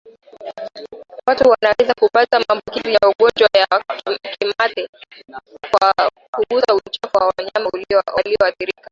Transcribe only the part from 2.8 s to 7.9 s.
ya ugonjwa wa kimeta kwa kugusa uchafu wa wanyama